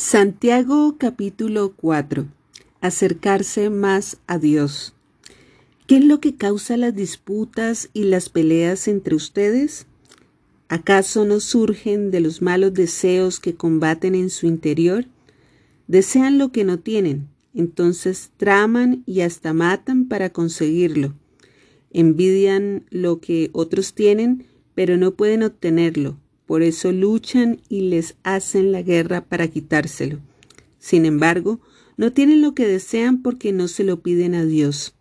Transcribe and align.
Santiago 0.00 0.94
capítulo 0.96 1.72
4. 1.74 2.28
Acercarse 2.80 3.68
más 3.68 4.18
a 4.28 4.38
Dios. 4.38 4.94
¿Qué 5.88 5.96
es 5.96 6.04
lo 6.04 6.20
que 6.20 6.36
causa 6.36 6.76
las 6.76 6.94
disputas 6.94 7.90
y 7.94 8.04
las 8.04 8.28
peleas 8.28 8.86
entre 8.86 9.16
ustedes? 9.16 9.88
¿Acaso 10.68 11.24
no 11.24 11.40
surgen 11.40 12.12
de 12.12 12.20
los 12.20 12.42
malos 12.42 12.74
deseos 12.74 13.40
que 13.40 13.56
combaten 13.56 14.14
en 14.14 14.30
su 14.30 14.46
interior? 14.46 15.06
Desean 15.88 16.38
lo 16.38 16.52
que 16.52 16.62
no 16.62 16.78
tienen, 16.78 17.26
entonces 17.52 18.30
traman 18.36 19.02
y 19.04 19.22
hasta 19.22 19.52
matan 19.52 20.06
para 20.06 20.30
conseguirlo. 20.30 21.12
Envidian 21.90 22.86
lo 22.90 23.18
que 23.18 23.50
otros 23.52 23.94
tienen, 23.94 24.44
pero 24.76 24.96
no 24.96 25.14
pueden 25.16 25.42
obtenerlo 25.42 26.18
por 26.48 26.62
eso 26.62 26.92
luchan 26.92 27.60
y 27.68 27.82
les 27.90 28.16
hacen 28.22 28.72
la 28.72 28.80
guerra 28.80 29.20
para 29.20 29.48
quitárselo. 29.48 30.18
Sin 30.78 31.04
embargo, 31.04 31.60
no 31.98 32.14
tienen 32.14 32.40
lo 32.40 32.54
que 32.54 32.66
desean 32.66 33.20
porque 33.20 33.52
no 33.52 33.68
se 33.68 33.84
lo 33.84 34.00
piden 34.00 34.34
a 34.34 34.46
Dios. 34.46 34.94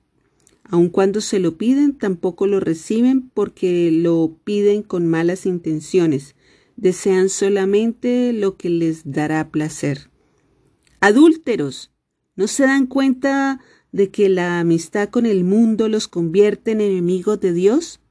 Aun 0.65 0.89
cuando 0.89 1.21
se 1.21 1.39
lo 1.39 1.57
piden, 1.57 1.97
tampoco 1.97 2.47
lo 2.47 2.59
reciben 2.59 3.31
porque 3.33 3.89
lo 3.93 4.35
piden 4.43 4.83
con 4.83 5.07
malas 5.07 5.45
intenciones. 5.45 6.35
Desean 6.75 7.29
solamente 7.29 8.33
lo 8.33 8.57
que 8.57 8.69
les 8.69 9.09
dará 9.09 9.49
placer. 9.49 10.09
Adúlteros, 10.99 11.93
¿no 12.35 12.47
se 12.47 12.63
dan 12.63 12.87
cuenta 12.87 13.61
de 13.93 14.09
que 14.09 14.27
la 14.27 14.59
amistad 14.59 15.07
con 15.07 15.25
el 15.25 15.45
mundo 15.45 15.87
los 15.87 16.09
convierte 16.09 16.71
en 16.71 16.81
enemigos 16.81 17.39
de 17.39 17.53
Dios? 17.53 18.01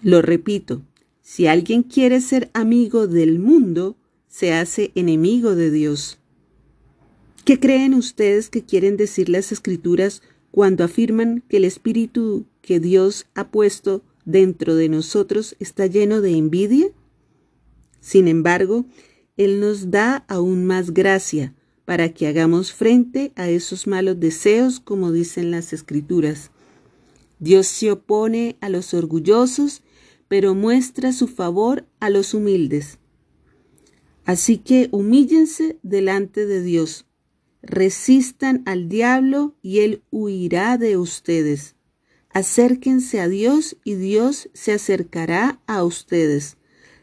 Lo 0.00 0.22
repito, 0.22 0.80
si 1.22 1.46
alguien 1.46 1.82
quiere 1.82 2.20
ser 2.20 2.50
amigo 2.52 3.06
del 3.06 3.38
mundo, 3.38 3.96
se 4.28 4.52
hace 4.52 4.90
enemigo 4.94 5.54
de 5.54 5.70
Dios. 5.70 6.18
¿Qué 7.44 7.60
creen 7.60 7.94
ustedes 7.94 8.50
que 8.50 8.62
quieren 8.64 8.96
decir 8.96 9.28
las 9.28 9.52
escrituras 9.52 10.22
cuando 10.50 10.84
afirman 10.84 11.42
que 11.48 11.58
el 11.58 11.64
espíritu 11.64 12.46
que 12.60 12.80
Dios 12.80 13.26
ha 13.34 13.48
puesto 13.50 14.02
dentro 14.24 14.74
de 14.74 14.88
nosotros 14.88 15.56
está 15.58 15.86
lleno 15.86 16.20
de 16.20 16.36
envidia? 16.36 16.88
Sin 18.00 18.26
embargo, 18.26 18.84
Él 19.36 19.60
nos 19.60 19.90
da 19.90 20.24
aún 20.28 20.66
más 20.66 20.92
gracia 20.92 21.54
para 21.84 22.12
que 22.12 22.26
hagamos 22.26 22.72
frente 22.72 23.32
a 23.36 23.48
esos 23.48 23.86
malos 23.86 24.18
deseos 24.18 24.80
como 24.80 25.12
dicen 25.12 25.50
las 25.50 25.72
escrituras. 25.72 26.50
Dios 27.38 27.66
se 27.66 27.90
opone 27.90 28.56
a 28.60 28.68
los 28.68 28.94
orgullosos 28.94 29.82
pero 30.32 30.54
muestra 30.54 31.12
su 31.12 31.28
favor 31.28 31.84
a 32.00 32.08
los 32.08 32.32
humildes. 32.32 32.98
Así 34.24 34.56
que 34.56 34.88
humíllense 34.90 35.78
delante 35.82 36.46
de 36.46 36.62
Dios, 36.62 37.04
resistan 37.60 38.62
al 38.64 38.88
diablo 38.88 39.54
y 39.60 39.80
él 39.80 40.02
huirá 40.10 40.78
de 40.78 40.96
ustedes. 40.96 41.76
Acérquense 42.30 43.20
a 43.20 43.28
Dios 43.28 43.76
y 43.84 43.96
Dios 43.96 44.48
se 44.54 44.72
acercará 44.72 45.60
a 45.66 45.84
ustedes. 45.84 46.56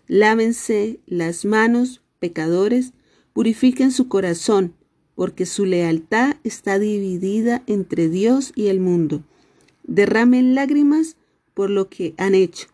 Lávense 0.08 1.00
las 1.06 1.46
manos, 1.46 2.02
pecadores, 2.18 2.94
purifiquen 3.34 3.92
su 3.92 4.08
corazón, 4.08 4.74
porque 5.14 5.46
su 5.46 5.68
lealtad 5.68 6.38
está 6.44 6.80
dividida 6.80 7.62
entre 7.68 8.10
Dios 8.10 8.54
y 8.56 8.70
el 8.70 8.80
mundo. 8.80 9.24
Derramen 9.84 10.56
lágrimas 10.56 11.16
por 11.54 11.70
lo 11.70 11.90
que 11.90 12.16
han 12.18 12.34
hecho 12.34 12.70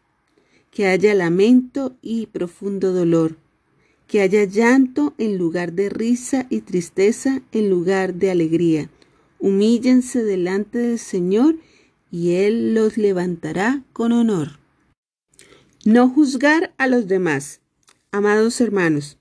que 0.75 0.87
haya 0.87 1.15
lamento 1.15 1.95
y 2.01 2.25
profundo 2.25 2.91
dolor, 2.91 3.37
que 4.07 4.19
haya 4.19 4.43
llanto 4.43 5.13
en 5.17 5.37
lugar 5.37 5.71
de 5.71 5.87
risa 5.87 6.47
y 6.49 6.59
tristeza 6.59 7.41
en 7.53 7.69
lugar 7.69 8.15
de 8.15 8.29
alegría. 8.29 8.89
Humíllense 9.39 10.21
delante 10.21 10.79
del 10.79 10.99
Señor 10.99 11.55
y 12.11 12.33
Él 12.33 12.73
los 12.73 12.97
levantará 12.97 13.85
con 13.93 14.11
honor. 14.11 14.59
No 15.85 16.09
juzgar 16.09 16.73
a 16.77 16.87
los 16.87 17.07
demás. 17.07 17.61
Amados 18.11 18.59
hermanos, 18.59 19.17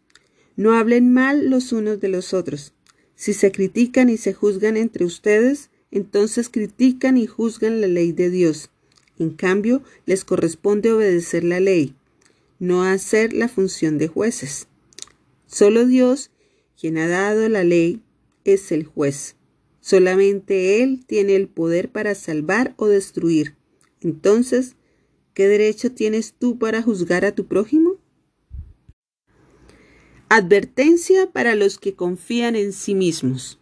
no 0.56 0.74
hablen 0.74 1.12
mal 1.12 1.50
los 1.50 1.70
unos 1.70 2.00
de 2.00 2.08
los 2.08 2.34
otros. 2.34 2.72
Si 3.14 3.32
se 3.32 3.52
critican 3.52 4.10
y 4.10 4.16
se 4.16 4.34
juzgan 4.34 4.76
entre 4.76 5.04
ustedes, 5.04 5.70
entonces 5.92 6.48
critican 6.48 7.16
y 7.16 7.28
juzgan 7.28 7.80
la 7.80 7.86
ley 7.86 8.10
de 8.10 8.30
Dios. 8.30 8.70
En 9.18 9.30
cambio, 9.30 9.82
les 10.06 10.24
corresponde 10.24 10.92
obedecer 10.92 11.44
la 11.44 11.60
ley, 11.60 11.94
no 12.58 12.82
hacer 12.82 13.32
la 13.32 13.48
función 13.48 13.98
de 13.98 14.08
jueces. 14.08 14.66
Solo 15.46 15.86
Dios, 15.86 16.30
quien 16.78 16.98
ha 16.98 17.06
dado 17.06 17.48
la 17.48 17.64
ley, 17.64 18.02
es 18.44 18.72
el 18.72 18.84
juez. 18.84 19.36
Solamente 19.80 20.82
Él 20.82 21.04
tiene 21.06 21.36
el 21.36 21.48
poder 21.48 21.90
para 21.90 22.14
salvar 22.14 22.74
o 22.76 22.86
destruir. 22.86 23.54
Entonces, 24.00 24.76
¿qué 25.34 25.46
derecho 25.46 25.92
tienes 25.92 26.34
tú 26.38 26.58
para 26.58 26.82
juzgar 26.82 27.24
a 27.24 27.34
tu 27.34 27.46
prójimo? 27.46 27.98
Advertencia 30.28 31.30
para 31.30 31.54
los 31.54 31.78
que 31.78 31.94
confían 31.94 32.56
en 32.56 32.72
sí 32.72 32.94
mismos. 32.94 33.60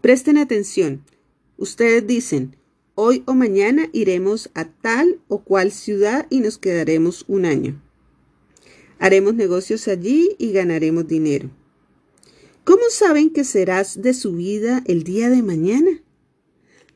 Presten 0.00 0.38
atención. 0.38 1.04
Ustedes 1.58 2.06
dicen, 2.06 2.56
Hoy 2.94 3.22
o 3.26 3.32
mañana 3.32 3.88
iremos 3.94 4.50
a 4.52 4.66
tal 4.66 5.18
o 5.28 5.42
cual 5.42 5.72
ciudad 5.72 6.26
y 6.28 6.40
nos 6.40 6.58
quedaremos 6.58 7.24
un 7.26 7.46
año. 7.46 7.82
Haremos 8.98 9.34
negocios 9.34 9.88
allí 9.88 10.36
y 10.38 10.52
ganaremos 10.52 11.08
dinero. 11.08 11.50
¿Cómo 12.64 12.82
saben 12.90 13.30
que 13.30 13.44
serás 13.44 14.02
de 14.02 14.12
su 14.12 14.32
vida 14.32 14.82
el 14.86 15.04
día 15.04 15.30
de 15.30 15.42
mañana? 15.42 16.02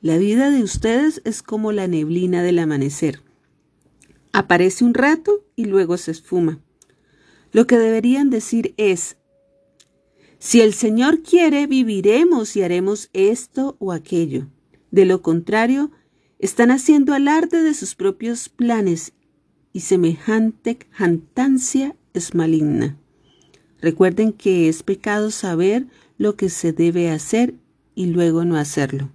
La 0.03 0.19
vida 0.19 0.51
de 0.51 0.63
ustedes 0.63 1.23
es 1.25 1.43
como 1.43 1.73
la 1.73 1.89
neblina 1.89 2.43
del 2.43 2.59
amanecer. 2.59 3.23
Aparece 4.33 4.85
un 4.85 4.93
rato 4.93 5.47
y 5.57 5.65
luego 5.65 5.97
se 5.97 6.11
esfuma. 6.11 6.61
Lo 7.53 7.67
que 7.67 7.79
deberían 7.79 8.29
decir 8.29 8.75
es, 8.77 9.17
si 10.39 10.61
el 10.61 10.75
Señor 10.75 11.23
quiere, 11.23 11.67
viviremos 11.67 12.55
y 12.55 12.63
haremos 12.63 13.09
esto 13.15 13.77
o 13.79 13.93
aquello. 13.93 14.47
De 14.97 15.05
lo 15.05 15.21
contrario, 15.21 15.91
están 16.39 16.71
haciendo 16.71 17.13
alarde 17.13 17.63
de 17.63 17.75
sus 17.75 17.95
propios 17.95 18.49
planes 18.49 19.13
y 19.75 19.81
semejante 19.81 20.79
jantancia 20.91 21.95
es 22.15 22.35
maligna. 22.35 22.97
Recuerden 23.83 24.33
que 24.33 24.71
es 24.71 24.83
pecado 24.83 25.31
saber 25.31 25.85
lo 26.17 26.37
que 26.37 26.49
se 26.49 26.73
debe 26.73 27.11
hacer 27.11 27.53
y 27.95 28.07
luego 28.07 28.47
no 28.47 28.57
hacerlo. 28.57 29.11